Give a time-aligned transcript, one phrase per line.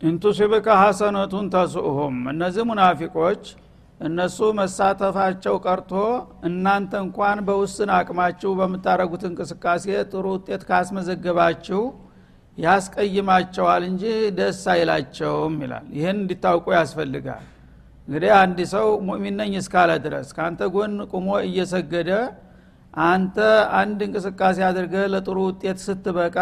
[0.00, 3.42] ኢንቱሲብከ ሐሰነቱን ተስኡሁም። እነዚህ ሙናፊቆች
[4.00, 5.92] እነሱ መሳተፋቸው ቀርቶ
[6.48, 11.82] እናንተ እንኳን በውስን አቅማችሁ በምታደረጉት እንቅስቃሴ ጥሩ ውጤት ካስመዘገባችሁ
[12.58, 14.02] ያስቀይማቸዋል እንጂ
[14.38, 17.44] ደስ አይላቸውም ይላል። ይህን እንዲታውቁ ያስፈልጋል።
[18.08, 22.10] እንግዲህ አንድ ሰው ሙእሚን ነኝ እስካለ ድረስ ከአንተ ጎን ቁሞ እየሰገደ
[23.04, 23.36] አንተ
[23.78, 26.36] አንድ እንቅስቃሴ አድርገህ ለጥሩ ውጤት ስትበቃ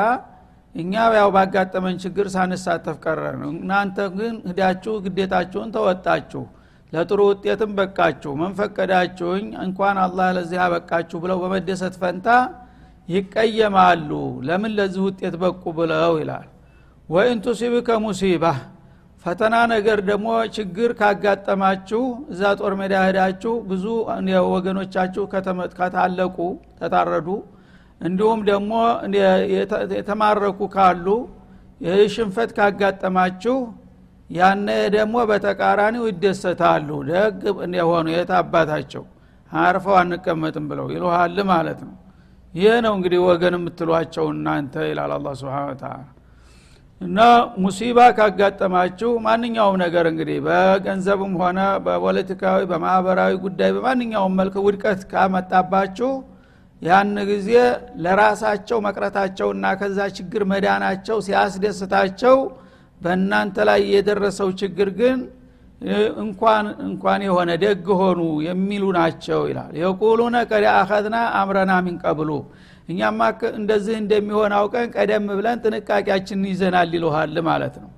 [0.74, 6.42] እኛ ያው ባጋጠመን ችግር ሳንሳተፍ ቀረን። እናንተ ግን ህዳችሁ ግዴታችሁን ተወጣችሁ
[6.92, 12.28] ለጥሩ ውጤትም በቃችሁ። መንፈቀዳችሁኝ እንኳን አላህ ለዚህ አበቃችሁ ብለው በመደሰት ፈንታ
[13.08, 14.10] ይቀየማሉ።
[14.48, 16.48] ለምን ለዚህ ውጤት በቁ ብለው ይላል።
[17.08, 18.44] ወኢን ቱሲብከ ሙሲባ
[19.24, 23.84] ፈተና ነገር ደግሞ ችግር ካጋጠማችሁ እዛ ጦር ሜዳ ሄዳችሁ ብዙ
[24.52, 25.24] ወገኖቻችሁ
[25.78, 26.36] ከታለቁ
[26.80, 27.28] ተታረዱ
[28.00, 28.72] እንዲሁም ደግሞ
[29.94, 31.06] የተማረኩ ካሉ
[32.14, 33.56] ሽንፈት ካጋጠማችሁ
[34.30, 37.38] ያነ ደግሞ በተቃራኒው ይደሰታሉ። ደግ
[37.78, 39.04] የሆኑ የት አባታቸው?
[39.52, 41.94] አርፈው አንቀመጥም ብለው ይልሃል ማለት ነው።
[42.54, 45.98] ይህ ነው እንግዲህ ወገን የምትሏቸው እናንተ ይላል አላ ስብን ተላ
[47.00, 47.18] እና
[47.62, 56.10] ሙሲባ ካጋጠማችሁ ማንኛውም ነገር እንግዲህ በገንዘብም ሆነ በፖለቲካዊ በማህበራዊ ጉዳይ በማንኛውም መልክ ውድቀት ካመጣባችሁ
[56.82, 57.48] ያን ጊዜ
[58.04, 62.36] ለራሳቸው መቅረታቸውና ከዛ ችግር መዳናቸው ሲያስደስታቸው
[63.00, 65.18] በእናንተ ላይ የደረሰው ችግር ግን
[66.22, 72.30] እንኳን እንኳን የሆነ ደግ ሆኑ የሚሉ ናቸው ይላል። የቁሉነ ቀድ አኸዝና አምረና ሚንቀብሉ
[72.88, 73.20] እኛማ
[73.58, 77.90] እንደዚህ እንደሚሆን አውቀን ቀደም ብለን ጥንቃቄያችንን ይዘናል ይልሃል ማለት ነው።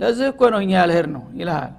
[0.00, 1.74] ለዚህ እኮ ነው እኛ ያልሄድ ነው ይልሃል።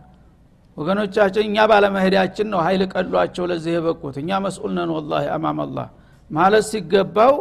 [0.77, 5.87] ወገኖቻችን እኛ ባለመሄዳችን ነው ሀይል ቀሏቸው ለዚህ የበቁት። እኛ መስኡል ነን ወላ አማም አላህ
[6.29, 7.35] ማለት ሲገባው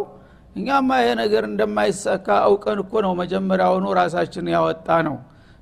[0.57, 5.17] እኛማ ይሄ ነገር እንደማይሳካ አውቀን እኮ ነው መጀመሪያውኑ ራሳችን ያወጣ ነው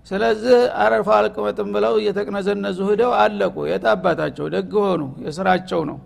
[0.06, 5.98] ስለዚህ አረፋ አልቅመጥም ብለው እየተቅነዘነዙ ሂደው አለቁ። የታባታቸው ደግ ሆኑ። የስራቸው ነው።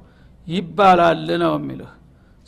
[0.47, 1.91] ይባላል ነው የሚልህ።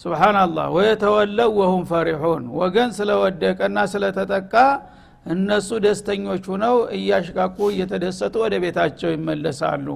[0.00, 4.54] ስብናላህ ወየተወለው ወሁም ፈሪሑን። ወገን ስለወደቀና ስለተጠቃ
[5.26, 9.87] እነሱ ደስተኞች ሁነው እያሽቃቁ እየተደሰቱ ወደ ቤታቸው ይመለሳሉ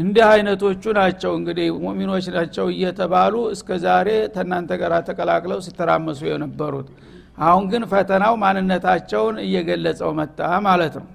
[0.00, 6.88] እንዲህ አይነቶቹ ናቸው እንግዲህ ሙሚኖች ናቸው እየተባሉ እስከ ዛሬ ተናንተ ጋር ተቀላቅለው ሲተራመሱ የነበሩት።
[7.44, 11.08] አሁን ግን ፈተናው ማንነታቸውን እየገለጸው መጣ ማለት ነው።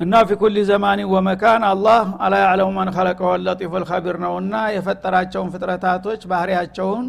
[0.00, 6.22] እና ፊ ኩል ዘማኒ ወመካን አላህ አላ ያዕለሙ መን ከለቀሁ ለጢፉ ልከቢር ነውና የፈጠራቸውን ፍጥረታቶች
[6.32, 7.06] ባህሪያቸውን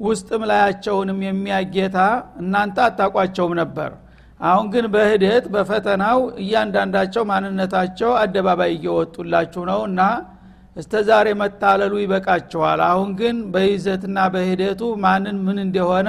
[0.00, 1.98] ውስጥም ላያቸውንም የሚያጌታ
[2.40, 3.90] እናንተ አታቋቸውም ነበር
[4.40, 10.00] አሁን ግን በህደት በፈተናው እያንዳንዳቸው ማንነታቸው አደባባይ እየወጡላችሁ ነው እና
[10.76, 16.08] እስተ ዛሬ መታለሉ ይበቃችኋል። አሁን ግን በይዘትና በሂደቱ ማንን ምን እንደሆነ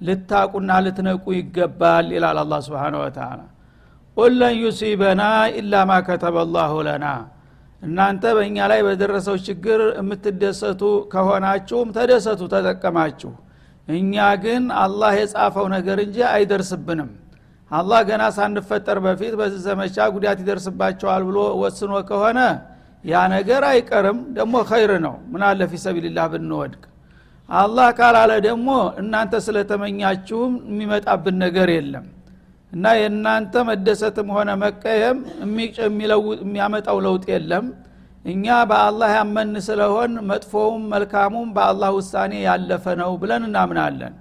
[0.00, 3.40] ልታቁና ልትነቁ ይገባል ይላል አላ ስብን ወተላ
[4.16, 5.22] ቁል ለን ዩሲበና
[5.58, 6.36] ኢላ ማ ከተበ
[6.88, 7.06] ለና።
[7.82, 13.32] እናንተ በእኛ ላይ በደረሰው ችግር የምትደሰቱ ከሆናችሁም ተደሰቱ ተጠቀማችሁ።
[13.88, 17.08] እኛ ግን አላህ የጻፈው ነገር እንጂ አይደርስብንም
[17.72, 22.40] አላህ ገና ሳንፈጠር በፊት በዚህ ዘመቻ ጉዳት ይደርስባቸዋል ብሎ ወስኖ ከሆነ
[23.04, 26.82] ያ ነገር አይቀርም። ደግሞ ኸይር ነው። ምን አለ ፊ ሰቢልላህ ብንወድቅ?
[27.48, 28.68] አላህ ካላለ ደግሞ
[29.00, 32.04] እናንተ ስለተመኛችሁም የሚመጣብን ነገር የለም።
[32.72, 35.18] እና የእናንተ መደሰትም ሆነ መቀየም
[36.42, 37.66] የሚያመጣው ለውጥ የለም።
[38.24, 44.14] እኛ በአላህ ያመን ስለሆን መጥፎውም መልካሙም በአላህ ውሳኔ ያለፈ ነው ብለን እናምናለን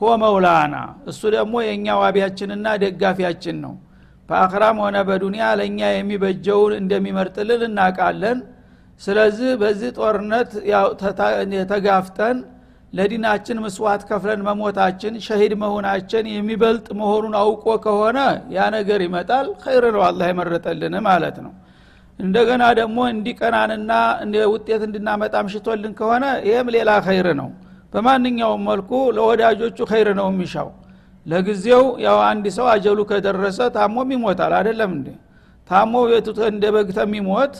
[0.00, 0.76] ሆ መውላና
[1.10, 3.74] እሱ ደግሞ የእኛ ዋቢያችንና ደጋፊያችን ነው።
[4.28, 8.38] በአክራም ሆነ በዱንያ ለእኛ የሚበጀውን እንደሚመርጥልን እናውቃለን።
[9.00, 10.50] ስለዚህ በዚህ ጦርነት
[11.72, 12.36] ተጋፍጠን
[12.92, 18.18] ለዲናችን ምስዋት ከፍለን መሞታችን ሸሂድ መሆናችን የሚበልጥ መሆኑን አውቆ ከሆነ
[18.56, 21.52] ያ ነገር ይመጣል ኸይር ነው አላህ የመረጠልን ማለት ነው።
[22.18, 23.92] እንደገና ደግሞ እንዲቀናንና
[24.52, 27.48] ውጤት እንድናመጣ ምሽቶልን ከሆነ ይህም ሌላ ኸይር ነው
[27.94, 30.68] በማንኛውም መልኩ ለወዳጆቹ ኸይር ነው የሚሻው።
[31.26, 35.08] ለጊዜው ያው አንድ ሰው አጀሉ ከደረሰ ታሞም ይሞታል። አይደለም እንዴ?
[35.70, 37.54] ታሞ ቤቱ እንደ በግ ተሚሞት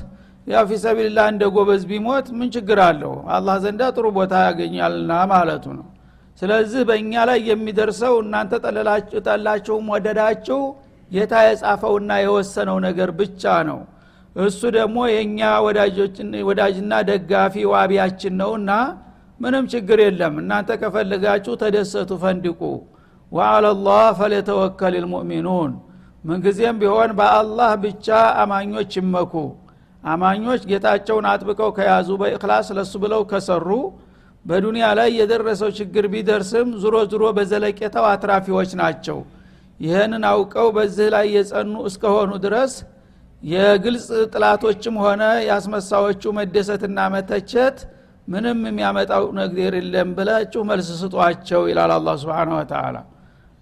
[0.47, 3.13] ያው ፊሰቢልላ እንደ ጎበዝ ቢሞት ምን ችግር አለው?
[3.37, 5.87] አላህ ዘንዳ ጥሩ ቦታ ያገኛልና ማለቱ ነው።
[6.43, 8.53] ስለዚህ በእኛ ላይ የሚደርሰው እናንተ
[9.27, 10.61] ጠላችሁም ወደዳችሁ
[11.11, 13.81] ጌታ የጻፈውና የወሰነው ነገር ብቻ ነው።
[14.37, 15.41] እሱ ደግሞ የእኛ
[16.49, 18.71] ወዳጅና ደጋፊ ዋቢያችን ነውና
[19.41, 22.61] ምንም ችግር የለም። እናንተ ከፈልጋችሁ ተደሰቱ ፈንድቁ
[23.33, 25.73] ወአለላህ ፈለተወከል ልሙእሚኑን።
[26.25, 28.07] ምንጊዜም ቢሆን በአላህ ብቻ
[28.43, 29.35] አማኞች ይመኩ።
[30.03, 33.69] አማኞች ጌታቸውን አጥብቀው ከያዙ በእክላስ ለሱ ብለው ከሰሩ
[34.45, 39.19] በዱንያ ላይ የደረሰው ችግር ቢደርስም ዙሮ ዙሮ በዘለቄታው አትራፊዎች ናቸው።
[39.81, 42.73] ይህንን አውቀው በዚህ ላይ የጸኑ እስከሆኑ ድረስ
[43.43, 47.79] የግልጽ ጥላቶችም ሆነ የአስመሳዎቹ መደሰትና መተቸት
[48.29, 52.97] ምንም የሚያመጣው ነገር የለም ብላችሁ መልስ ስጧቸው ይላል አላ ስብን ወተላ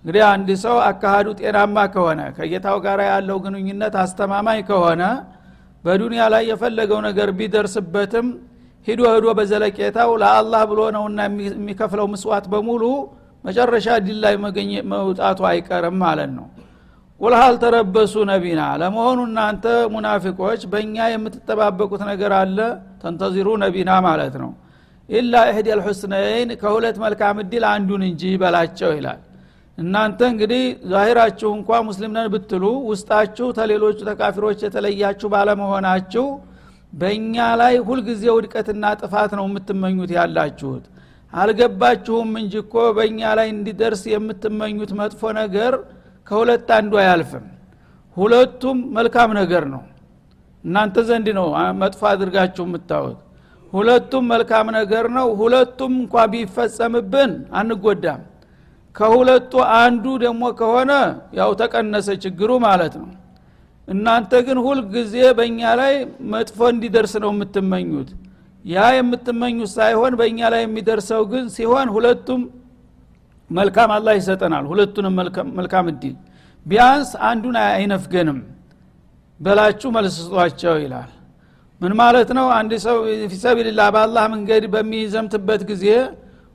[0.05, 5.03] እንግዲህ አንድ ሰው አካሃዱ ጤናማ ከሆነ ከጌታው ጋር ያለው ግንኙነት አስተማማኝ ከሆነ
[5.85, 8.26] በዱንያ ላይ የፈለገው ነገር ቢደርስበትም
[8.87, 12.85] ሂዶ ሂዶ በዘለቄታው ለአላህ ብሎ ነውና የሚከፍለው ምስዋት በሙሉ
[13.44, 14.35] መጨረሻ ድል ላይ
[14.93, 16.47] መውጣቱ አይቀርም ማለት ነው
[17.23, 22.59] ቁል ሀል ተረበሱ ነቢና ለመሆኑ እናንተ ሙናፊቆች በእኛ የምትጠባበቁት ነገር አለ?
[23.03, 24.51] ተንተዚሩ ነቢና ማለት ነው።
[25.09, 29.21] ኢላ እህድ አልሑስነይን ከሁለት መልካም እድል አንዱን እንጂ በላቸው ይላል።
[29.79, 36.27] እናንተ እንግዲህ ዛሂራችሁ እንኳ ሙስሊም ነን ብትሉ ውስጣችሁ ተሌሎቹ ተካፊሮች የተለያችሁ ባለመሆናችሁ
[36.93, 40.85] በእኛ ላይ ሁልጊዜ ውድቀትና ጥፋት ነው የምትመኙት ያላችሁት።
[41.33, 45.75] አልገባችሁም እንጂ እኮ በእኛ ላይ እንዲደርስ የምትመኙት መጥፎ ነገር
[46.27, 47.47] ከሁለት አንዱ አያልፍም።
[48.17, 49.83] ሁለቱም መልካም ነገር ነው።
[50.65, 51.47] እናንተ ዘንድ ነው
[51.81, 53.21] መጥፎ አድርጋችሁ የምታዩት።
[53.73, 57.31] ሁለቱም መልካም ነገር ነው። ሁለቱም እንኳ ቢፈጸምብን
[57.61, 58.21] አንጎዳም።
[58.97, 60.93] ከሁለቱ አንዱ ደግሞ ከሆነ
[61.39, 63.11] ያው ተቀነሰ ችግሩ ማለት ነው።
[63.89, 65.95] እናንተ ግን ሁልጊዜ በእኛ ላይ
[66.33, 68.11] መጥፎ እንዲደርስ ነው የምትመኙት።
[68.65, 72.43] ያ የምትመኙት ሳይሆን በእኛ ላይ የሚደርሰው ግን ሲሆን ሁለቱም
[73.53, 75.15] መልካም አላህ ይሰጠናል። ሁለቱንም
[75.59, 76.15] መልካም እድል።
[76.67, 78.39] ቢያንስ አንዱን አይነፍገንም።
[79.41, 80.17] በላችሁ መልስ
[80.81, 81.11] ይላል።
[81.81, 82.47] ምን ማለት ነው?
[82.59, 82.97] አንድ ሰው
[83.33, 85.87] ፊሰቢልላ በአላህ መንገድ በሚዘምትበት ጊዜ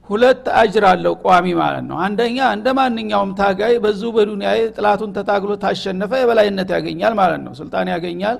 [0.09, 6.11] ሁለት አጅር አለው ቋሚ ማለት ነው። አንደኛ እንደ ማንኛውም ታጋይ በዙ በዱኒያ ጥላቱን ተታግሎ ታሸነፈ
[6.21, 8.37] የበላይነት ያገኛል ማለት ነው። ስልጣን ያገኛል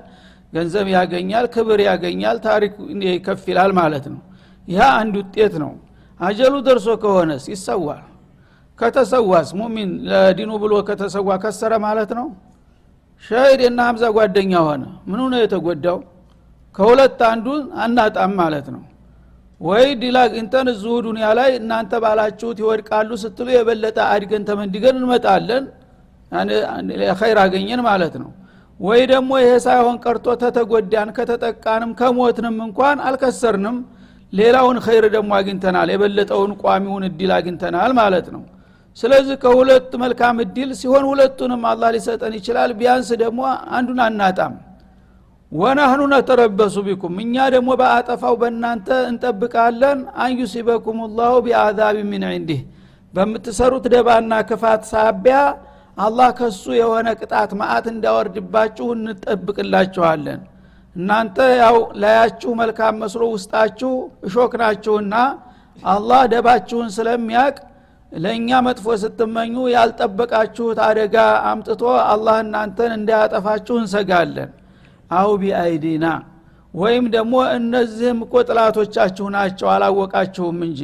[0.52, 2.72] ገንዘብ ያገኛል ክብር ያገኛል ታሪክ
[3.26, 4.20] ከፍ ይላል ማለት ነው።
[4.68, 5.72] ይህ አንድ ውጤት ነው።
[6.20, 8.04] አጀሉ ደርሶ ከሆነስ ይሰዋል
[8.78, 9.48] ከተሰዋስ?
[9.60, 12.26] ሙሚን ለዲኑ ብሎ ከተሰዋ ከሰረ ማለት ነው?
[13.24, 15.98] ሸሂድ እና ሀምዛ ጓደኛ ሆነ። ምኑ ነው የተጎዳው?
[16.74, 18.82] ከሁለት አንዱን አናጣም ማለት ነው።
[19.60, 25.64] ወይ ዲላ አግኝተን እዚሁ ዱኒያ ላይ እናንተ ባላችሁት ይወድቃሉ ስትሉ የበለጠ አድገን ተመንዲገን እንመጣለን
[27.20, 28.30] ኸይር አገኘን ማለት ነው።
[28.80, 33.76] ወይ ደግሞ ይሄ ሳይሆን ቀርቶ ተተጎዳን ከተጠቃንም ከሞትንም እንኳን አልከሰርንም
[34.32, 38.42] ሌላውን ኸይር ደግሞ አግኝተናል የበለጠውን ቋሚውን እድል አግኝተናል ማለት ነው
[38.98, 43.40] ስለዚህ ከሁለት መልካም እድል ሲሆን ሁለቱንም አላህ ሊሰጠን ይችላል። ቢያንስ ደግሞ
[43.72, 44.54] አንዱን አናጣም።
[45.52, 52.60] ወነህኑ ነተረበሱ ቢኩም እኛ ደግሞ በአጠፋው በእናንተ እንጠብቃለን። አንዩሲበኩም ላሁ ቢአዛብ ምን እንዲህ
[53.14, 55.38] በምትሰሩት ደባና ክፋት ሳቢያ
[55.98, 60.40] አላህ ከሱ የሆነ ቅጣት ማአት እንዳወርድባችሁ እንጠብቅላችኋለን።
[60.96, 63.90] እናንተ ያው ላያችሁ መልካም መስሎ ውስጣችሁ
[64.28, 65.14] እሾክ ናችሁና
[65.86, 67.56] አላህ ደባችሁን ስለሚያቅ
[68.12, 71.16] ለእኛ መጥፎ ስትመኙ ያልጠበቃችሁት አደጋ
[71.50, 74.50] አምጥቶ አላህ እናንተን እንዳያጠፋችሁ እንሰጋለን።
[75.10, 76.06] አው ቢአይዲና
[76.74, 80.80] ወይም ደግሞ እነዚህም እኮ ጥላቶቻችሁ ናቸው አላወቃችሁም እንጂ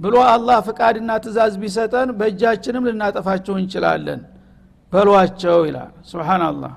[0.00, 4.20] ብሎ አላህ ፍቃድና ትእዛዝ ቢሰጠን በእጃችንም ልናጠፋችሁ እንችላለን
[4.92, 6.74] በሏቸው ይላል። ስብናላህ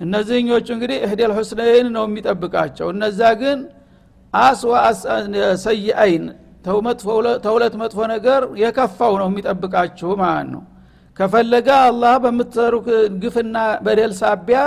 [0.00, 3.58] እነዚህኞቹ እንግዲህ እህዴል ሁስነይን ነው የሚጠብቃቸው። እነዛ ግን
[4.34, 4.72] አስዋ
[5.64, 6.24] ሰይአይን
[7.44, 10.62] ተሁለት መጥፎ ነገር የከፋው ነው የሚጠብቃችሁ ማለት ነው።
[11.16, 12.74] ከፈለገ አላህ በምትሰሩ
[13.22, 14.60] ግፍና በደል ሳቢያ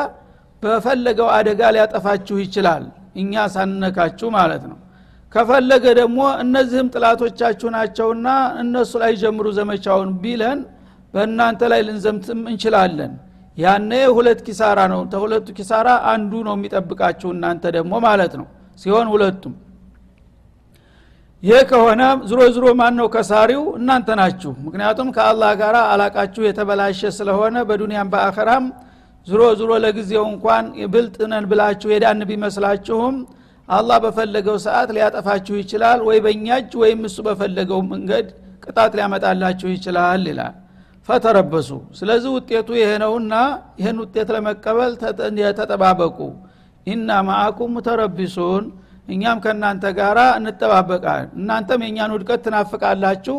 [0.64, 2.86] በፈለገው አደጋ ሊያጠፋችሁ ይችላል።
[3.22, 4.78] እኛ ሳንነካችሁ ማለት ነው።
[5.32, 8.28] ከፈለገ ደግሞ እነዚህም ጥላቶቻችሁ ናቸውና
[8.62, 10.60] እነሱ ላይ ጀምሩ ዘመቻውን ቢለን
[11.14, 13.12] በእናንተ ላይ ልንዘምትም እንችላለን።
[13.58, 18.48] ያነ ሁለት ኪሳራ ነው። ተሁለቱ ኪሳራ አንዱ ነው የሚጠብቃችሁ እናንተ ደግሞ ማለት ነው።
[18.80, 19.54] ሲሆን ሁለቱም
[21.44, 23.62] ይህ ከሆነ ዝሮ ዝሮ ማን ነው ከሳሪው?
[23.78, 28.66] እናንተ ናችሁ። ምክንያቱም ከአላህ ጋር አላቃችሁ የተበላሸ ስለሆነ በዱንያም በአኸራም
[29.28, 33.16] ዝሮ ዝሮ ለጊዜው እንኳን ብልጥ ነን ብላችሁ የዳን ቢመስላችሁም
[33.70, 36.48] አላህ በፈለገው ሰዓት ሊያጠፋችሁ ይችላል። ወይ በእኛ
[36.82, 38.28] ወይም እሱ በፈለገው መንገድ
[38.66, 40.56] ቅጣት ሊያመጣላችሁ ይችላል ይላል።
[41.10, 41.70] ፈተረበሱ።
[42.00, 43.34] ስለዚህ ውጤቱ ይሄ ነውና
[43.80, 44.92] ይህን ውጤት ለመቀበል
[45.60, 46.18] ተጠባበቁ።
[46.88, 48.66] ኢና ማአኩም ሙተረቢሱን
[49.10, 53.38] እኛም ከእናንተ ጋር እንጠባበቃል። እናንተም የእኛን ውድቀት ትናፍቃላችሁ።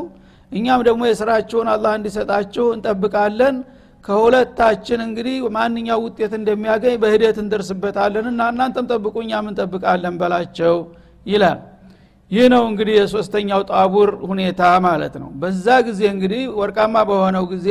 [0.53, 3.57] እኛም ደግሞ የስራችሁን አላህ እንዲሰጣችሁ እንጠብቃለን።
[4.05, 10.77] ከሁለታችን እንግዲህ ማንኛው ውጤት እንደሚያገኝ በሂደት እንደርስበታለን እና እናንተም ጠብቁ እኛም እንጠብቃለን በላቸው
[11.27, 11.59] ይላል።
[12.31, 17.69] ይህ ነው እንግዲህ የሶስተኛው ጣቡር ሁኔታ ማለት ነው። በዛ ጊዜ እንግዲህ ወርቃማ በሆነው ጊዜ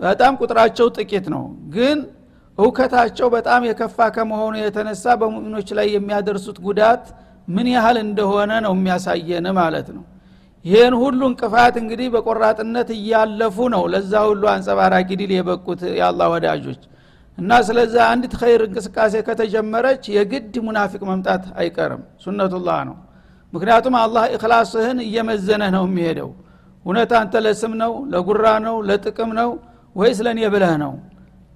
[0.00, 1.98] በጣም ቁጥራቸው ጥቂት ነው። ግን
[2.60, 7.04] እውከታቸው በጣም የከፋ ከመሆኑ የተነሳ በሙሚኖች ላይ የሚያደርሱት ጉዳት
[7.48, 10.04] ምን ያህል እንደሆነ ነው የሚያሳየን ማለት ነው።
[10.64, 16.82] ይህን ሁሉ እንቅፋት እንግዲህ በቆራጥነት እያለፉ ነው። ለዛ ሁሉ አንጸባራቂ ድል የበቁት የአላህ ወዳጆች።
[17.38, 22.96] እና ስለዛ አንዲት ኸይር እንቅስቃሴ ከተጀመረች የግድ ሙናፊቅ መምጣት አይቀርም። ሱነቱላህ ነው።
[23.52, 26.30] ምክንያቱም አላህ እክላስህን እየመዘነህ ነው የሚሄደው።
[26.84, 29.50] እውነት አንተ ለስም ነው ለጉራ ነው ለጥቅም ነው
[29.96, 30.92] ወይስ ለእኔ ብለህ ነው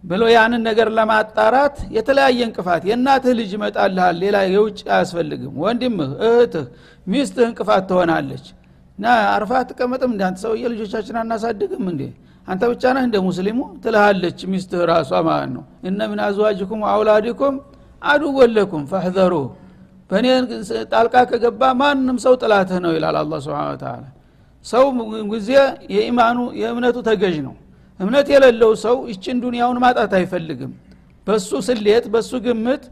[0.04, 6.66] ብሎ ያንን ነገር ለማጣራት የተለያየ እንቅፋት የእናትህ ልጅ ይመጣልሃል ሌላ የውጭ አያስፈልግም ወንድምህ እህትህ
[7.06, 8.46] ሚስትህ እንቅፋት ትሆናለች።
[8.98, 12.02] እና አርፋ ትቀመጥም እንዲ አንተ ሰውየ ልጆቻችን አናሳድግም እንዴ?
[12.48, 17.54] አንተ ብቻ ነህ እንደ ሙስሊሙ ትልሃለች ሚስትህ ራሷ ማለት ነው። እነ ምን አዝዋጅኩም አውላዲኩም
[18.02, 19.34] አዱወለኩም ፈሕዘሩ
[20.10, 20.26] በእኔ
[20.92, 24.04] ጣልቃ ከገባ ማንም ሰው ጥላትህ ነው ይላል አላ ስብን
[24.64, 24.84] ሰው
[25.32, 25.48] ጊዜ
[26.60, 27.54] የእምነቱ ተገዥ ነው
[28.00, 30.72] እምነት የሌለው ሰው ይችን ዱንያውን ማጣት አይፈልግም።
[31.26, 32.82] በሱ ስሌት በሱ ግምት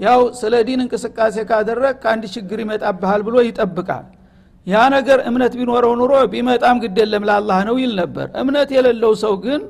[0.00, 4.06] ያው ስለ ዲን እንቅስቃሴ ካደረግ ከአንድ ችግር ይመጣብሃል ብሎ ይጠብቃል።
[4.66, 9.34] ያ ነገር እምነት ቢኖረው ኑሮ ቢመጣም ግድ የለም ለአላህ ነው ይል ነበር። እምነት የሌለው ሰው
[9.44, 9.60] ግን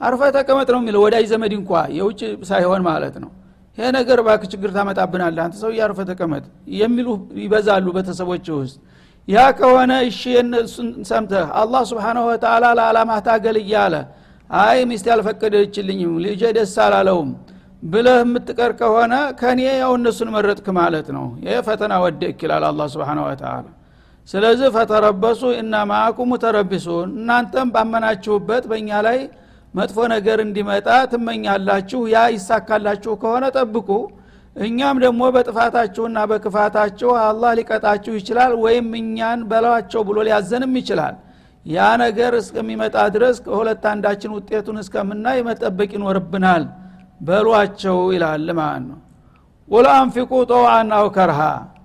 [0.00, 3.30] አርፈህ ተቀመጥ ነው የሚለው ወዳጅ ዘመድ እንኳ የውጭ ሳይሆን ማለት ነው።
[3.78, 6.44] ይሄ ነገር ባክህ ችግር ታመጣብናለህ አንተ ሰውዬ አርፈህ ተቀመጥ
[6.78, 7.08] የሚሉ
[7.42, 8.76] ይበዛሉ ቤተሰቦች ውስጥ።
[9.28, 13.94] ያ ከሆነ እሺ የነሱን ሰምተህ አላህ سبحانه وتعالى ለዓላማህ ታገል እያለ
[14.50, 17.28] አይ ሚስት አልፈቀደችልኝም ልጄ ደስ አላለውም
[17.82, 23.20] ብለህ የምትቀር ከሆነ ከኔ ያው እነሱን መረጥክ ማለት ነው። ይህ ፈተና ወደቅህ ይላል አላህ سبحانه
[23.24, 23.52] وتعالى
[24.28, 29.18] ስለዚህ فتربصوا إنا معكم متربصون እናንተም ባመናችሁበት በእኛ ላይ
[29.74, 33.88] መጥፎ ነገር እንዲመጣ ትመኛላችሁ። ያ ይሳካላችሁ ከሆነ ጠብቁ።
[34.56, 41.14] እኛም ደግሞ በጥፋታችሁና በክፋታችሁ አላህ ሊቀጣችሁ ይችላል ወይም እኛን በላቸው ብሎ ሊያዘንም ይችላል
[41.66, 46.64] ያ ነገር እስከሚመጣ ድረስ ከሁለት አንዳችን ውጤቱን እስከምናይ መጠበቅ ይኖርብናል
[47.20, 48.98] በሏቸው ይላል ማለት ነው።
[49.68, 51.08] ቁል አንፊቁ ጠዋአን አው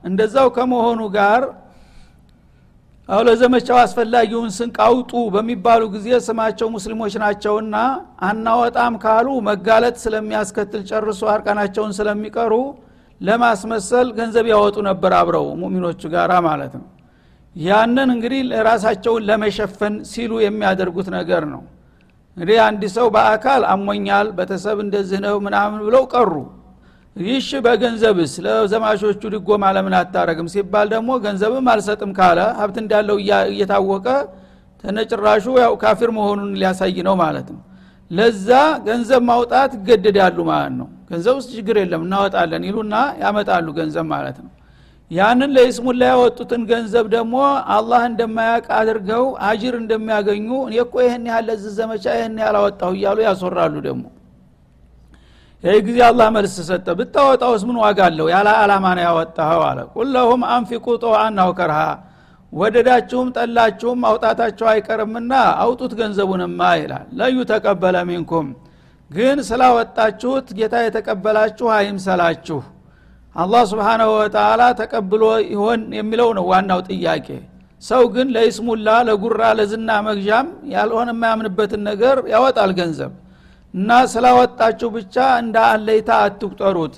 [0.09, 1.43] እንደዛው ከመሆኑ ጋር
[3.09, 7.75] አሁ ለዘመቻው አስፈላጊውን ስንቅ አውጡ በሚባሉ ጊዜ ስማቸው ሙስሊሞች ናቸውና
[8.27, 12.53] አናወጣም ካሉ መጋለጥ ስለሚያስከትል ጨርሶ አርቃናቸውን ስለሚቀሩ
[13.21, 16.85] ለማስመሰል ገንዘብ ያወጡ ነበር አብረው ሙሚኖቹ ጋራ ማለት ነው
[17.55, 21.61] ያንን እንግዲህ ራሳቸውን ለመሸፈን ሲሉ የሚያደርጉት ነገር ነው።
[22.37, 26.31] እንግዲህ አንድ ሰው በአካል አሞኛል ቤተሰብ እንደዚህ ነው ምናምን ብለው ቀሩ።
[27.15, 28.33] ይሽ በገንዘብስ?
[28.45, 33.17] ለዘማሾቹ ድጎማ ለምን አታረግም ሲባል ደግሞ ገንዘብም አልሰጥም ካለ ሀብት እንዳለው
[33.51, 34.07] እየታወቀ
[34.83, 37.61] ተነጭራሹ ያው ካፊር መሆኑን ሊያሳይ ነው ማለት ነው።
[38.11, 38.49] ለዛ
[38.87, 42.93] ገንዘብ ማውጣት ይገደዳሉ ማለት ነው። ገንዘብ ውስጥ ችግር የለም እናወጣለን ይሉና
[43.23, 44.51] ያመጣሉ ገንዘብ ማለት ነው
[45.11, 47.35] ያንን ለይስሙላ ያወጡትን ገንዘብ ደግሞ
[47.75, 53.17] አላህ እንደማያውቅ አድርገው አጅር እንደሚያገኙ እኔ እኮ ይህን ያህል ለዚህ ዘመቻ ይህን ያህል አወጣሁ እያሉ
[53.27, 54.03] ያስወራሉ ደግሞ።
[55.63, 58.27] ይህ ጊዜ አላህ መልስ ሰጠ። ብታወጣውስ ምን ዋጋ አለው?
[58.33, 61.79] ያለ አላማ ነው ያወጣኸው አለ። ቁለሁም አንፊቁ ጠዋአን አውከርሃ
[62.53, 65.31] ወደዳችሁም ጠላችሁም ማውጣታቸው አይቀርምና
[65.61, 68.47] አውጡት ገንዘቡንማ ይላል። ለዩ ተቀበለ ሚንኩም
[69.11, 72.59] ግን ስላወጣችሁት ጌታ የተቀበላችሁ አይምሰላችሁ
[73.35, 77.27] አላህ ስብሓናሁ ወተላ ተቀብሎ ይሆን የሚለው ነው ዋናው ጥያቄ።
[77.83, 83.11] ሰው ግን ለይስሙላ ለጉራ ለዝና መግዣም ያልሆነ የማያምንበትን ነገር ያወጣል ገንዘብ።
[83.73, 86.95] እና ስላወጣችሁ ብቻ እንደ አለይታ አትቁጠሩት።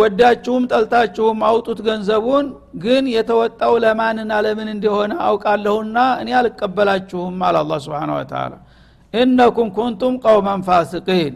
[0.00, 2.46] ወዳችሁም ጠልታችሁም አውጡት ገንዘቡን።
[2.84, 8.52] ግን የተወጣው ለማንና ለምን እንደሆነ አውቃለሁና እኔ አልቀበላችሁም አለ አላ ስብን ወተላ
[9.14, 11.34] እነኩም ኩንቱም ቀውመን ፋስቂን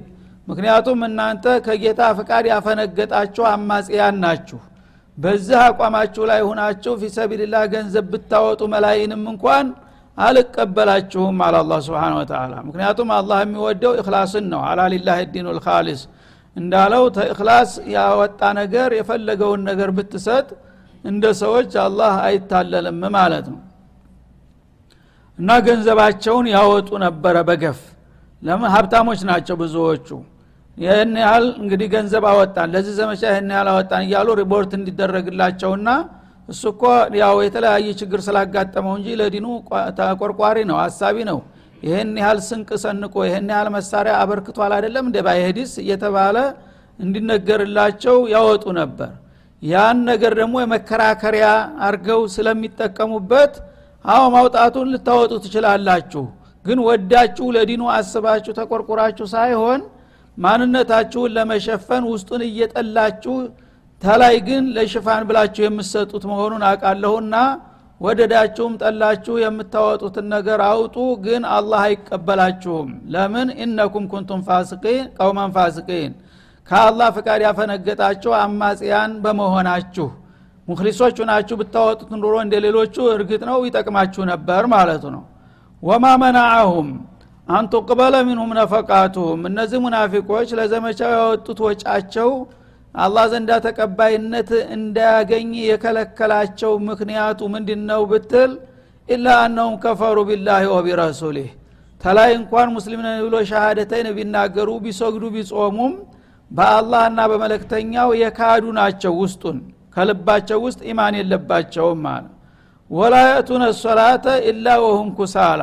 [0.49, 4.61] ምክንያቱም እናንተ ከጌታ ፍቃድ ያፈነገጣችሁ አማጽያን ናችሁ።
[5.19, 9.67] በዚህ አቋማችሁ ላይ ሁናችሁ ፊሰቢልላህ ገንዘብ ብታወጡ መላይንም እንኳን
[10.19, 16.03] አልቀበላችሁም አለ አላ ስብን ወተላ ምክንያቱም አላህ የሚወደው እክላስን ነው። አላ ሊላህ ዲኑ ልካሊስ
[16.57, 20.49] እንዳለው ተእክላስ ያወጣ ነገር የፈለገውን ነገር ብትሰጥ
[21.05, 23.61] እንደ ሰዎች አላህ አይታለልም ማለት ነው።
[25.39, 27.81] እና ገንዘባቸውን ያወጡ ነበረ በገፍ።
[28.43, 28.69] ለምን?
[28.75, 30.09] ሀብታሞች ናቸው ብዙዎቹ
[30.79, 35.89] ይህን ያህል እንግዲህ ገንዘብ አወጣን ለዚህ ዘመቻ ይህን ያህል አወጣን እያሉ ሪፖርት እንዲደረግላቸውና
[36.49, 36.85] እሱ እኮ
[37.21, 39.47] ያው የተለያየ ችግር ስላጋጠመው እንጂ ለዲኑ
[39.99, 41.39] ተቆርቋሪ ነው አሳቢ ነው።
[41.83, 46.37] ይህን ያህል ስንቅ ሰንቆ ይህን ያህል መሳሪያ አበርክቷል አይደለም እንደ ባይሄዲስ እየተባለ
[46.99, 49.11] እንዲነገርላቸው ያወጡ ነበር።
[49.63, 51.47] ያን ነገር ደግሞ የመከራከሪያ
[51.87, 53.55] አርገው ስለሚጠቀሙበት
[54.05, 56.25] አዎ ማውጣቱን ልታወጡ ትችላላችሁ።
[56.65, 59.81] ግን ወዳችሁ ለዲኑ አስባችሁ ተቆርቁራችሁ ሳይሆን
[60.39, 63.35] ማንነታችሁን ለመሸፈን ውስጡን እየጠላችሁ
[64.03, 67.35] ተላይ ግን ለሽፋን ብላችሁ የምትሰጡት መሆኑን አውቃለሁና
[68.01, 73.49] ወደዳችሁም ጠላችሁ የምታወጡትን ነገር አውጡ ግን አላህ አይቀበላችሁም። ለምን?
[73.63, 76.13] ኢነኩም ኩንቱም ፋስቂን ቀውመን ፋስቂን
[76.69, 80.09] ከአላህ ፍቃድ ያፈነገጣችሁ አማጽያን በመሆናችሁ።
[80.69, 85.23] ሙክሊሶቹ ናችሁ ብታወጡት ኑሮ እንደ ሌሎቹ እርግጥ ነው ይጠቅማችሁ ነበር ማለቱ ነው።
[85.83, 86.89] ወማ መናዐሁም
[87.49, 92.31] አንቱቅበለ ሚንሁም ነፈቃቱሁም። እነዚህ ሙናፊቆች ለዘመቻው ያወጡት ወጫቸው
[92.95, 98.53] አላህ ዘንዳ ተቀባይነት እንዳያገኝ የከለከላቸው ምክንያቱ ምንድን ነው ብትል
[99.09, 101.51] ኢላ አነሁም ከፈሩ ቢላህ ወቢረሱሊህ።
[102.01, 105.93] ተላይ እንኳን ሙስሊም ነን ብሎ ሻሃደተይን ቢናገሩ ቢሰግዱ ቢጾሙም
[106.51, 109.59] በአላህና በመለክተኛው የካዱ ናቸው ውስጡን።
[109.97, 112.29] ከልባቸው ውስጥ ኢማን የለባቸውም ማለት
[112.91, 115.63] ወላ የእቱነ ሶላተ ኢላ ወሁም ኩሳላ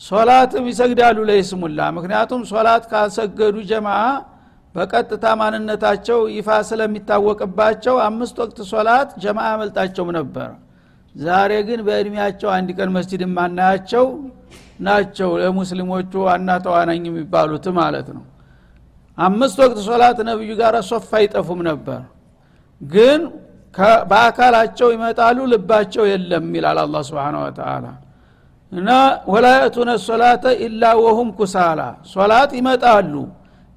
[0.00, 4.02] ሶላትም ይሰግዳሉ ለይስሙላ። ምክንያቱም ሶላት ካልሰገዱ ጀማዓ
[4.74, 10.50] በቀጥታ ማንነታቸው ይፋ ስለሚታወቅባቸው አምስት ወቅት ሶላት ጀማ ያመልጣቸውም ነበር።
[11.14, 14.04] ዛሬ ግን በእድሜያቸው አንድ ቀን መስጅድ የማናያቸው
[14.80, 18.24] ናቸው ለሙስሊሞቹ ዋና ተዋናኝ የሚባሉት ማለት ነው።
[19.18, 22.00] አምስት ወቅት ሶላት ነብዩ ጋር ሶፍ አይጠፉም ነበር።
[22.80, 23.20] ግን
[24.10, 27.86] በአካላቸው ይመጣሉ ልባቸው የለም ይላል አላ ስብን ወተላ
[28.72, 28.88] እና
[29.32, 31.80] ወላየቱነ ሶላተ ኢላ ወሁም ኩሳላ።
[32.12, 33.12] ሶላት ይመጣሉ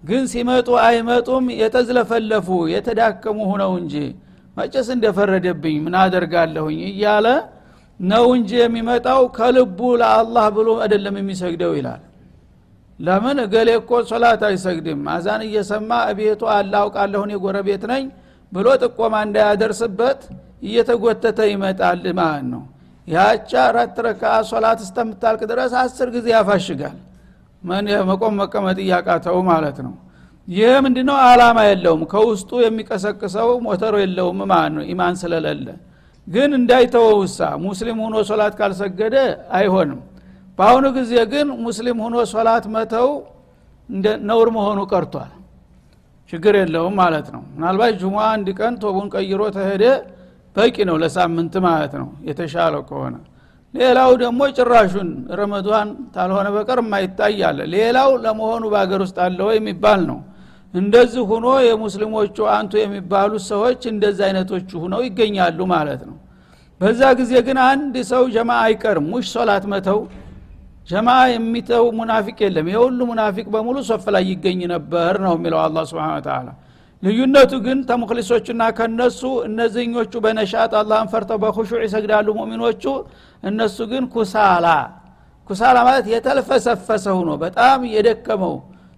[0.04, 3.96] ግን ሲመጡ አይመጡም የተዝለፈለፉ የተዳከሙ ሁነው እንጂ
[4.58, 7.28] መጨስ እንደፈረደብኝ ምን አደርጋለሁኝ እያለ
[8.00, 12.02] ነው እንጂ የሚመጣው ከልቡ ለአላህ ብሎ አይደለም የሚሰግደው ይላል።
[13.00, 13.38] ለምን?
[13.46, 18.04] እገሌ እኮ ሶላት አይሰግድም አዛን እየሰማ እቤቱ አላውቃለሁን የጎረቤት ነኝ
[18.52, 20.20] ብሎ ጥቆማ እንዳያደርስበት
[20.68, 22.64] እየተጎተተ ይመጣል ማለት ነው
[23.12, 26.98] ያቻ አራት ረካ ሶላት እስተምታልቅ ድረስ አስር ጊዜ ያፋሽጋል።
[28.10, 29.94] መቆም መቀመጥ እያቃተው ማለት ነው።
[30.48, 34.84] ይህ ምንድ ነው አላማ የለውም። ከውስጡ የሚቀሰቅሰው ሞተሮ የለውም። ማለት ነው?
[34.92, 35.68] ኢማን ስለሌለ።
[36.28, 39.16] ግን እንዳይተወውሳ ሙስሊም ሆኖ ሶላት ካልሰገደ
[39.58, 40.00] አይሆንም።
[40.60, 43.08] በአሁኑ ጊዜ ግን ሙስሊም ሆኖ ሶላት መተው
[44.30, 45.32] ነውር መሆኑ ቀርቷል።
[46.34, 49.84] ችግር የለውም ማለት ነው። ምናልባት ጁማ አንድ ቀን ቶቡን ቀይሮ ተሄደ
[50.56, 53.16] በቂ ነው ለሳምንት ማለት ነው። የተሻለው ከሆነ
[53.74, 55.10] ሌላው ደግሞ ጭራሹን
[55.40, 57.38] ረመዷን ታልሆነ በቀር የማይታይ
[57.74, 60.20] ሌላው ለመሆኑ በሀገር ውስጥ አለ የሚባል ነው።
[60.74, 66.18] እንደዚህ ሁኖ የሙስሊሞቹ አንቱ የሚባሉት ሰዎች እንደዚህ አይነቶቹ ሁነው ይገኛሉ ማለት ነው።
[66.82, 70.00] በዛ ጊዜ ግን አንድ ሰው ጀማ አይቀርም። ሙሽ ሶላት መተው
[70.90, 76.08] ጀማ የሚተው ሙናፊቅ የለም። የሁሉ ሙናፊቅ በሙሉ ሶፍ ላይ ይገኝ ነበር ነው የሚለው አላ ስብን
[76.28, 76.48] ተላ
[77.04, 82.84] ልዩነቱ ግን ተሙክሊሶቹና ከነሱ እነዚህኞቹ በነሻጥ አላህን ፈርተው በኹሹዕ ይሰግዳሉ ሙሚኖቹ
[83.44, 84.68] እነሱ ግን ኩሳላ።
[85.50, 88.54] ኩሳላ ማለት የተልፈሰፈሰ ሁኖ በጣም የደከመው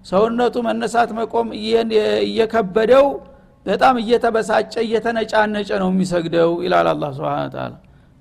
[0.05, 1.47] ሰውነቱ መነሳት መቆም
[2.25, 3.05] እየከበደው
[3.65, 7.73] በጣም እየተበሳጨ እየተነጫነጨ ነው የሚሰግደው ይላል አላ ስብን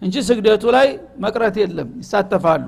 [0.03, 0.88] እንጂ ስግደቱ ላይ
[1.25, 2.64] መቅረት የለም ይሳተፋሉ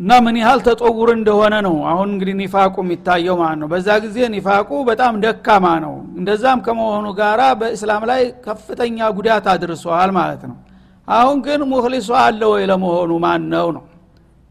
[0.00, 4.70] እና ምን ያህል ተጦውር እንደሆነ ነው አሁን እንግዲህ ኒፋቁ የሚታየው ማለት ነው። በዛ ጊዜ ኒፋቁ
[4.88, 10.56] በጣም ደካማ ነው። እንደዛም ከመሆኑ ጋራ በእስላም ላይ ከፍተኛ ጉዳት አድርሰዋል ማለት ነው።
[11.08, 13.68] አሁን ግን ሙክሊሶ አለ ወይ ለመሆኑ ማን ነው?
[13.76, 13.84] ነው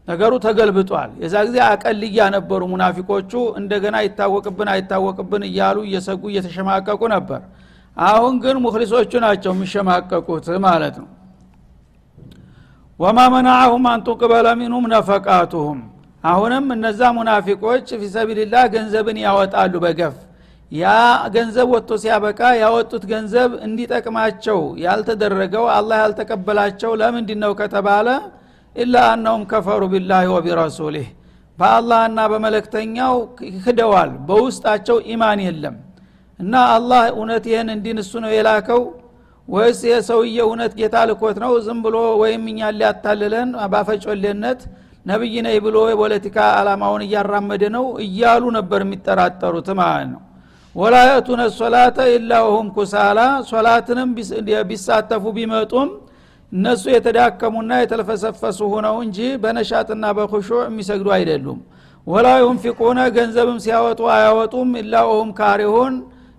[0.08, 7.40] ነገሩ ተገልብጧል። የዛ ጊዜ አቀልያ ነበሩ ሙናፊቆቹ እንደገና ይታወቅብን አይታወቅብን እያሉ እየሰጉ እየተሸማቀቁ ነበር።
[7.96, 11.08] አሁን ግን ሙክሊሶቹ ናቸው የሚሸማቀቁት ማለት ነው
[13.00, 15.78] ወማ መናዐሁም አንቱቅበለ ሚንሁም ነፈቃቱሁም።
[16.24, 20.16] አሁንም እነዛ ሙናፊቆች ፊሰቢልላህ ገንዘብን ያወጣሉ በገፍ።
[20.72, 20.84] ያ
[21.34, 28.08] ገንዘብ ወጥቶ ሲያበቃ ያወጡት ገንዘብ እንዲጠቅማቸው ያልተደረገው አላህ ያልተቀበላቸው ለምንድ ነው ከተባለ
[28.76, 31.08] ኢላ አነሁም ከፈሩ ቢላህ ወቢረሱሊህ።
[31.58, 33.14] በአላህና በመለክተኛው
[33.64, 35.74] ክደዋል በውስጣቸው ኢማን የለም።
[36.38, 38.82] እና አላህ እውነት ይህን እንዲን እሱ ነው የላከው
[39.50, 41.52] ወይስ የሰውዬ እውነት ጌታ ልኮት ነው?
[41.64, 44.60] ዝም ብሎ ወይም እኛን ሊያታልለን ባፈጮሌነት
[45.06, 50.20] ነቢይ ነይ ብሎ የፖለቲካ አላማውን እያራመደ ነው እያሉ ነበር የሚጠራጠሩት ማለት ነው።
[50.74, 54.10] ወላ የቱነ ሶላተ ኢላ ወሁም ኩሳላ ሶላትንም
[54.68, 55.88] ቢሳተፉ ቢመጡም
[56.52, 61.58] እነሱ የተዳከሙና የተልፈሰፈሱ ሆነው እንጂ በነሻጥና በኩሹዕ የሚሰግዱ አይደሉም።
[62.06, 65.94] ወላ ዩንፊቁነ ገንዘብም ሲያወጡ አያወጡም። ኢላ ወሁም ካሪሁን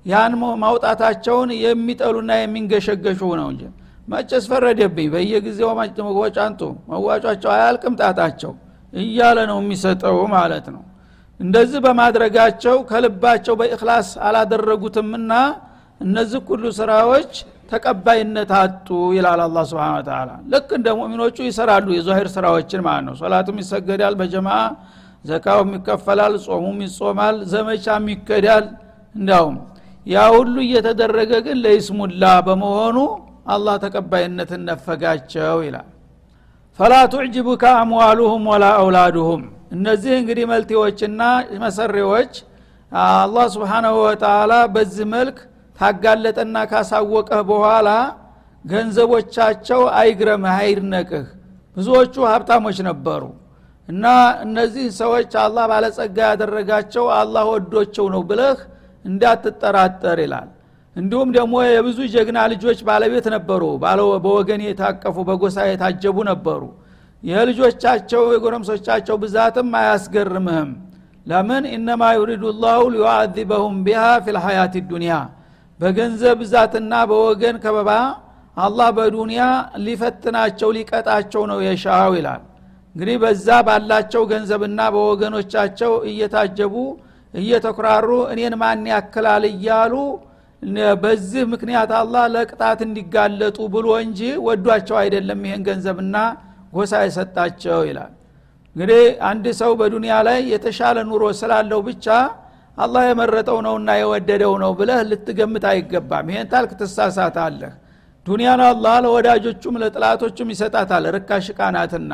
[0.06, 3.64] ያን ማውጣታቸውን የሚጠሉና የሚንገሸገሹ ነው እንጂ።
[4.08, 5.70] መጨስ ፈረደብኝ። በየጊዜው
[6.08, 8.54] መወጫንጡ መዋጯቸው አያልቅም ጣጣቸው።
[8.94, 10.84] እያለ ነው የሚሰጠው ማለት ነው።
[11.40, 15.32] እንደዚህ በማድረጋቸው ከልባቸው በእክላስ አላደረጉትምና
[16.02, 17.32] እነዚህ ሁሉ ስራዎች
[17.72, 23.58] ተቀባይነት አጡ ይላል አላ ስብን ተላ ልክ እንደ ሙእሚኖቹ ይሰራሉ የዛሂር ስራዎችን ማለት ነው። ሶላቱም
[23.64, 24.50] ይሰገዳል በጀማ
[25.26, 28.66] ዘካውም ይከፈላል ጾሙም ይጾማል ዘመቻም ይከዳል።
[29.16, 29.58] እንዲያውም
[30.06, 32.98] ያ ሁሉ እየተደረገ ግን ለይስሙላ በመሆኑ
[33.54, 35.90] አላህ ተቀባይነትን ነፈጋቸው ይላል።
[36.80, 39.42] ፈላ ቱዕጅቡከ አምዋሉሁም ወላ አውላዱሁም።
[39.76, 41.22] እነዚህ እንግዲህ መልቴዎችና
[41.64, 42.34] መሰሬዎች
[42.92, 45.38] አላህ ስብሓናሁ ወተላ በዚህ መልክ
[45.80, 47.90] ታጋለጠና ካሳወቀህ በኋላ
[48.66, 51.26] ገንዘቦቻቸው አይግረምህ አይድነቅህ።
[51.78, 53.22] ብዙዎቹ ሀብታሞች ነበሩ
[53.90, 54.06] እና
[54.46, 58.60] እነዚህ ሰዎች አላህ ባለጸጋ ያደረጋቸው አላህ ወዶቸው ነው ብለህ
[59.06, 60.50] እንዳትጠራጠር ይላል።
[60.96, 63.64] እንዲሁም ደግሞ የብዙ ጀግና ልጆች ባለቤት ነበሩ።
[64.24, 66.62] በወገን የታቀፉ በጎሳ የታጀቡ ነበሩ።
[67.24, 70.70] የልጆቻቸው የጎረምሶቻቸው ብዛትም አያስገርምህም።
[71.26, 71.64] ለምን?
[71.74, 75.16] ኢነማ ዩሪዱ ላሁ ሊዩዓዚበሁም ቢሃ ፊልሐያት ዱኒያ
[75.80, 77.90] በገንዘብ ብዛትና በወገን ከበባ
[78.58, 79.42] አላህ በዱንያ
[79.86, 82.42] ሊፈትናቸው ሊቀጣቸው ነው የሻው ይላል።
[82.96, 86.74] እንግዲህ በዛ ባላቸው ገንዘብና በወገኖቻቸው እየታጀቡ
[87.34, 89.94] እየተኩራሩ እኔን ማን ያክላል እያሉ
[91.02, 96.16] በዚህ ምክንያት አላህ ለቅጣት እንዲጋለጡ ብሎ እንጂ ወዷቸው አይደለም ይህን ገንዘብና
[96.74, 98.12] ጎሳ የሰጣቸው ይላል።
[98.76, 102.06] እንግዲህ አንድ ሰው በዱንያ ላይ የተሻለ ኑሮ ስላለው ብቻ
[102.78, 107.74] አላህ የመረጠው ነውና የወደደው ነው ብለህ ልትገምት አይገባም። ይሄን ታልክ ትሳሳታለህ።
[108.26, 112.12] ዱንያን አላህ ለወዳጆቹም ለጥላቶቹም ይሰጣታል። ርካሽ ቃናትና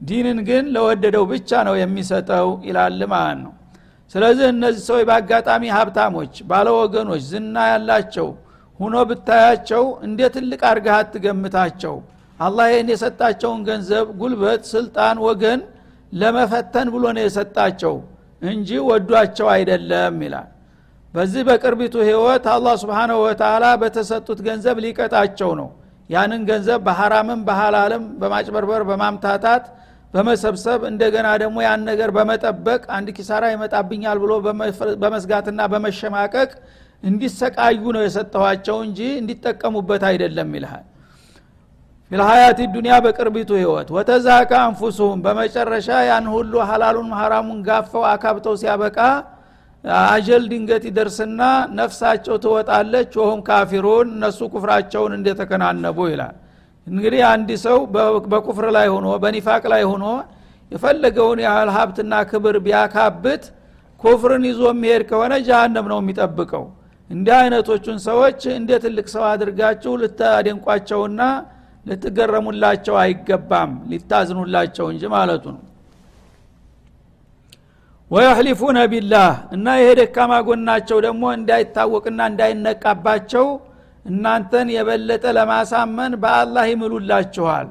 [0.00, 3.52] ዲንን ግን ለወደደው ብቻ ነው የሚሰጠው ይላል ማለት ነው
[4.10, 8.28] ስለዚህ እነዚህ ሰዎች በአጋጣሚ ሀብታሞች ባለወገኖች ዝና ያላቸው
[8.80, 11.94] ሁኖ ብታያቸው እንደ ትልቅ አርገህ አትገምታቸው?
[12.40, 15.60] አላህ ይህን የሰጣቸውን ገንዘብ ጉልበት ስልጣን ወገን
[16.12, 17.94] ለመፈተን ብሎ ነው የሰጣቸው
[18.42, 20.48] እንጂ ወዷቸው አይደለም ይላል።
[21.14, 25.68] በዚህ በቅርቢቱ ህይወት አላህ ስብንሁ ወተላ በተሰጡት ገንዘብ ሊቀጣቸው ነው።
[26.10, 29.64] ያንን ገንዘብ በሐራምም በሐላልም በማጭበርበር በማምታታት
[30.16, 34.32] በመሰብሰብ እንደገና ደግሞ ያን ነገር በመጠበቅ አንድ ኪሳራ ይመጣብኛል ብሎ
[35.02, 36.50] በመስጋትና በመሸማቀቅ
[37.02, 40.84] እንዲሰቃዩ ነው የሰጠኋቸው እንጂ እንዲጠቀሙበት አይደለም ይልሃል።
[42.10, 48.98] ፊልሀያት ዱኒያ በቅርቢቱ ህይወት ወተዛካ አንፉሱሁም። በመጨረሻ ያን ሁሉ ሀላሉን ሐራሙን ጋፈው አካብተው ሲያበቃ
[50.06, 51.40] አጀል ድንገት ይደርስና
[51.78, 56.34] ነፍሳቸው ትወጣለች። ወሁም ካፊሩን እነሱ ኩፍራቸውን እንደተከናነቡ ይላል
[56.86, 57.78] እንግዲህ አንድ ሰው
[58.32, 60.04] በኩፍር ላይ ሆኖ በኒፋቅ ላይ ሆኖ
[60.72, 63.44] የፈለገውን ያህል ሀብትና ክብር ቢያካብት
[64.00, 66.64] ኩፍርን ይዞ የሚሄድ ከሆነ ጃሃንም ነው የሚጠብቀው።
[67.10, 71.20] እንዲህ አይነቶቹን ሰዎች እንደ ትልቅ ሰው አድርጋችሁ ልታደንቋቸውና
[71.86, 75.62] ልትገረሙላቸው አይገባም። ሊታዝኑላቸው እንጂ ማለቱ ነው።
[78.10, 83.46] ወየሕሊፉነ ቢላህ እና ይሄ ደካማ ጎናቸው ደግሞ እንዳይታወቅና እንዳይነቃባቸው
[84.06, 87.68] እናንተን የበለጠ ለማሳመን በአላህ ይምሉላችኋል።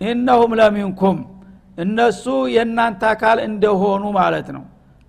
[0.00, 1.18] ኢነሁም ለሚንኩም
[1.78, 4.64] እነሱ የእናንተ አካል እንደሆኑ ማለት ነው።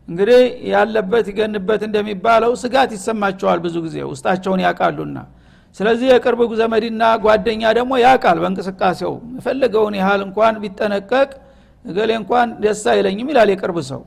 [0.07, 5.17] እንግዲህ ያለበት ይገንበት እንደሚባለው ስጋት ይሰማቸዋል ብዙ ጊዜ ውስጣቸውን ያውቃሉና።
[5.77, 11.29] ስለዚህ የቅርብ ዘመድና ጓደኛ ደግሞ ያውቃል በእንቅስቃሴው። የፈለገውን ያህል እንኳን ቢጠነቀቅ
[11.85, 14.01] እገሌ እንኳን ደስ አይለኝም ይላል የቅርብ ሰው።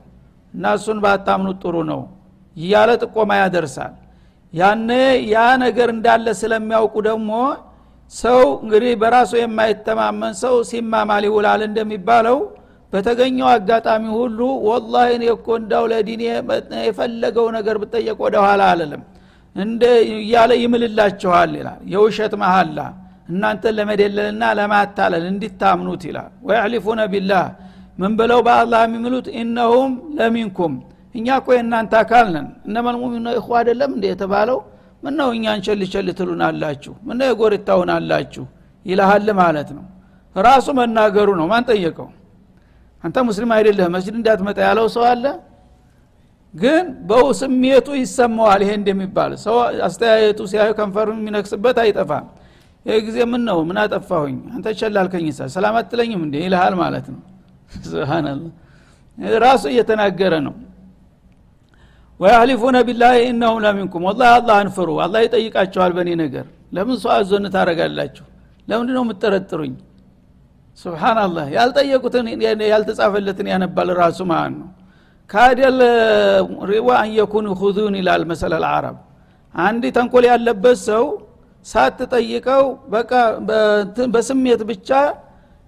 [0.53, 2.01] እና እሱን ባታምኑት ጥሩ ነው
[2.55, 3.93] እያለ ጥቆማ ያደርሳል
[4.53, 4.89] ያነ
[5.27, 7.31] ያ ነገር እንዳለ ስለሚያውቁ ደግሞ
[8.13, 12.37] ሰው እንግዲህ በራሱ የማይተማመን ሰው ሲማማል ይውላል እንደሚባለው
[12.93, 16.21] በተገኘው አጋጣሚ ሁሉ ወላሂ እኔ እኮ እንዳው ለዲኔ
[16.87, 19.03] የፈለገው ነገር ብጠየቅ ወደ ኋላ አለልም
[19.55, 19.83] እንደ
[20.17, 22.77] እያለ ይምልላችኋል ይላል። የውሸት መሀላ
[23.29, 27.45] እናንተን ለመደለልና ለማታለል እንዲታምኑት ይላል። ወያዕሊፉነ ቢላህ።
[27.99, 29.27] ምን ብለው በአላህ የሚምሉት?
[29.39, 30.73] ኢነሁም ለሚንኩም
[31.15, 34.59] እኛ እኮ የእናንተ አካል ነን። እነመልሙሚነ እኹ አይደለም እንደ የተባለው?
[35.03, 36.93] ምነው እኛን ቸል ቸል ትሉናላችሁ?
[37.07, 38.43] ምነው የጎርታውናላችሁ
[38.85, 39.85] ይልሃል ማለት ነው።
[40.35, 42.09] ራሱ መናገሩ ነው። ማን ጠየቀው?
[43.03, 45.25] አንተ ሙስሊም አይደለህ መስጅድ እንዳትመጣ ያለው ሰው አለ?
[46.53, 47.25] ግን በው
[47.99, 49.55] ይሰማዋል። ይሄ እንደሚባል ሰው
[49.87, 52.25] አስተያየቱ ሲያዩ ከንፈሩ የሚነክስበት አይጠፋም።
[52.85, 54.37] ይህ ጊዜ ምን ነው ምን አጠፋሁኝ?
[54.55, 56.35] አንተ ቸላልከኝ ሳ ሰላም አትለኝም እንዴ?
[56.45, 57.21] ይልሃል ማለት ነው።
[57.85, 58.51] ስብናላህ
[59.43, 60.53] ራሱ እየተናገረ ነው
[62.21, 68.25] ወያህሊፉነ ቢላህ ኢነሁም ለሚንኩም። ወላ አላህን ፍሩ አላህ ይጠይቃቸዋል በእኔ ነገር። ለምን ሰው አዞን ታደረጋላችሁ
[68.67, 69.73] ለምንድ ነው የምትጠረጥሩኝ?
[70.77, 72.27] ስብናላህ ያልጠየቁትን
[72.71, 74.69] ያልተጻፈለትን ያነባል ራሱ ማለት ነው።
[75.29, 75.79] ካደል
[76.71, 78.97] ሪዋ አንየኩን ሁዙን ይላል መሰለ አልዓረብ
[79.55, 81.03] አንድ ተንኮል ያለበት ሰው
[81.65, 83.11] ሳትጠይቀው በቃ
[84.13, 84.89] በስሜት ብቻ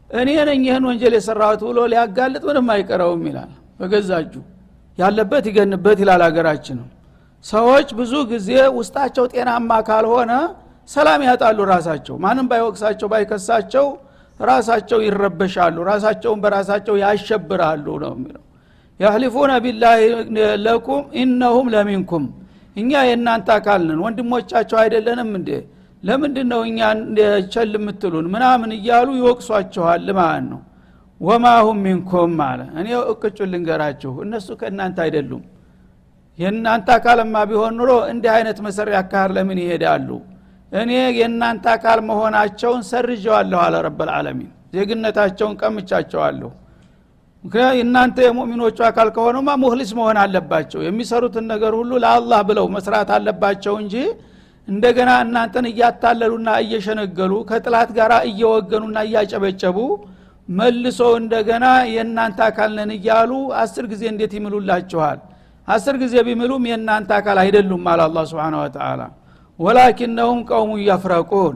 [0.10, 4.34] እኔ ነኝ ይህን ወንጀል የሰራሁት ብሎ ሊያጋልጥ ምንም አይቀረውም ይላል በገዛጁ
[4.98, 6.90] ያለበት ይገንበት ይላል ሀገራችንም
[7.46, 10.34] ሰዎች ብዙ ጊዜ ውስጣቸው ጤናማ ካልሆነ
[10.90, 13.86] ሰላም ያጣሉ ራሳቸው። ማንም ባይወቅሳቸው ባይከሳቸው
[14.40, 18.44] ራሳቸው ይረበሻሉ። ራሳቸውን በራሳቸው ያሸብራሉ ነው የሚለው።
[19.00, 19.96] ያህሊፉነ ቢላህ
[20.66, 22.26] ለኩም ኢነሁም ለሚንኩም።
[22.76, 25.50] እኛ የእናንተ አካል ነን። ወንድሞቻቸው አይደለንም እንዴ?
[26.04, 26.80] ለምንድን ነው እኛ
[27.54, 28.26] ቸል የምትሉን?
[28.34, 30.62] ምናምን እያሉ ይወቅሷቸዋል ማለት ነው
[31.24, 35.44] ወማሁም ሚንኩም አለ። እኔ እቅጩ ልንገራችሁ እነሱ ከእናንተ አይደሉም።
[36.40, 40.10] የእናንተ አካልማ ቢሆን ኑሮ እንዲህ አይነት መሰሪ አካር ለምን ይሄዳሉ?
[40.72, 46.50] እኔ የእናንተ አካል መሆናቸውን ሰርጀዋለሁ አለ ረበልዓለሚን ዜግነታቸውን ቀምቻቸዋለሁ።
[47.44, 53.76] ምክንያት እናንተ የሙእሚኖቹ አካል ከሆኑማ ሙህሊስ መሆን አለባቸው። የሚሰሩትን ነገር ሁሉ ለአላህ ብለው መስራት አለባቸው
[53.82, 53.96] እንጂ
[54.68, 59.78] እንደገና እናንተን እያታለሉና እየሸነገሉ ከጥላት ጋር እየወገኑና እያጨበጨቡ
[60.50, 65.20] መልሶ እንደገና የእናንተ አካል ነን እያሉ አስር ጊዜ እንዴት ይምሉላችኋል?
[65.68, 69.02] አስር ጊዜ ቢምሉም የእናንተ አካል አይደሉም አለ አላ ስብን ወተላ
[69.60, 71.56] ወላኪነሁም ቀውሙ እያፍረቁን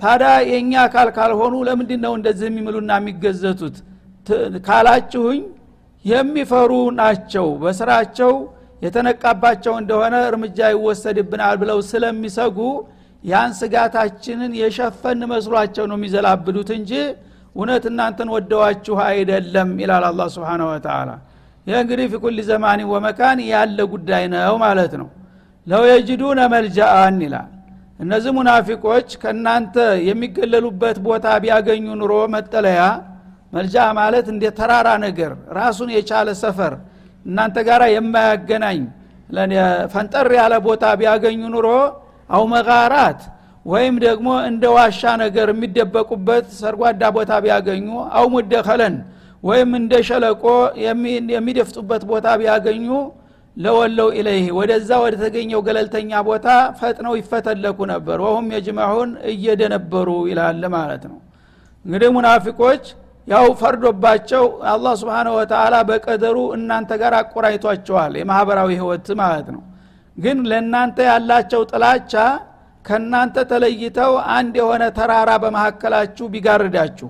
[0.00, 3.76] ታዲያ የእኛ አካል ካልሆኑ ለምንድ ነው እንደዚህ የሚምሉና የሚገዘቱት?
[4.66, 5.40] ካላችሁኝ
[6.04, 8.32] የሚፈሩ ናቸው። በስራቸው
[8.82, 12.58] የተነቃባቸው እንደሆነ እርምጃ ይወሰድብናል ብለው ስለሚሰጉ
[13.24, 16.92] ያን ስጋታችንን የሸፈን መስሏቸው ነው የሚዘላብዱት እንጂ
[17.58, 21.10] እውነት እናንተን ወደዋችሁ አይደለም ይላል አላ ስብን ወተላ
[21.66, 25.08] ይህ እንግዲህ ፊኩል ዘማኒ ወመካን ያለ ጉዳይ ነው ማለት ነው።
[25.66, 27.48] ለው የጅዱነ መልጃአን ይላል።
[28.00, 29.76] እነዚህ ሙናፊቆች ከእናንተ
[30.08, 32.82] የሚገለሉበት ቦታ ቢያገኙ ኑሮ መጠለያ
[33.52, 36.74] መልጃ ማለት እንደ ተራራ ነገር ራሱን የቻለ ሰፈር
[37.26, 38.80] እናንተ ጋር የማያገናኝ
[39.94, 41.68] ፈንጠር ያለ ቦታ ቢያገኙ ኑሮ
[42.30, 43.20] አው መጋራት
[43.66, 48.94] ወይም ደግሞ እንደ ዋሻ ነገር የሚደበቁበት ሰርጓዳ ቦታ ቢያገኙ አው ሙደኸለን
[49.42, 50.44] ወይም እንደ ሸለቆ
[51.34, 52.86] የሚደፍጡበት ቦታ ቢያገኙ
[53.56, 56.46] ለወለው ኢለይህ ወደዛ ወደ ተገኘው ገለልተኛ ቦታ
[56.80, 61.18] ፈጥነው ይፈተለኩ ነበር። ወሁም የጅመዑን እየደነበሩ ይላል ማለት ነው።
[61.84, 62.84] እንግዲህ ሙናፊቆች
[63.28, 69.62] ያው ፈርዶባቸው አላህ ስብንሁ ወተላ በቀደሩ እናንተ ጋር አቆራይቷቸዋል የማህበራዊ ህይወት ማለት ነው።
[70.16, 72.14] ግን ለእናንተ ያላቸው ጥላቻ
[72.88, 77.08] ከእናንተ ተለይተው አንድ የሆነ ተራራ በመካከላችሁ ቢጋርዳችሁ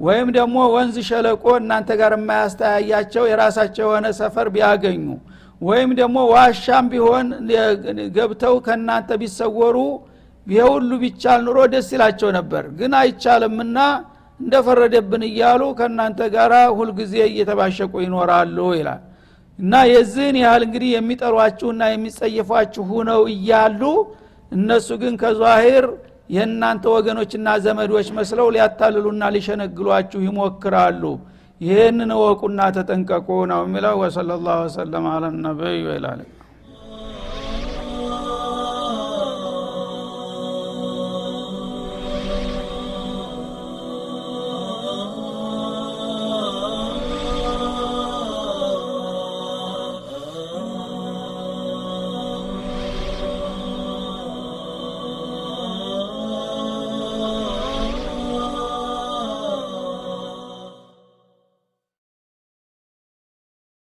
[0.00, 5.04] ወይም ደግሞ ወንዝ ሸለቆ እናንተ ጋር የማያስተያያቸው የራሳቸው የሆነ ሰፈር ቢያገኙ
[5.60, 7.26] ወይም ደግሞ ዋሻም ቢሆን
[8.16, 9.76] ገብተው ከእናንተ ቢሰወሩ
[10.46, 13.78] ይሄ ሁሉ ቢቻል ኑሮ ደስ ይላቸው ነበር። ግን አይቻልምና
[14.40, 19.02] እንደፈረደብን እያሉ ከእናንተ ጋር ሁልጊዜ እየተባሸቁ ይኖራሉ ይላል።
[19.58, 23.82] እና የዚህን ያህል እንግዲህ የሚጠሏችሁና የሚጸየፏችሁ ሁነው እያሉ
[24.52, 25.84] እነሱ ግን ከዛሂር
[26.30, 31.02] የእናንተ ወገኖችና ዘመዶች መስለው ሊያታልሉና ሊሸነግሏችሁ ይሞክራሉ።
[31.60, 36.20] ይህንን እወቁና ተጠንቀቁ ነው የሚለው። ወሰለ ላሁ ወሰለም አለ ነቢይ ይላል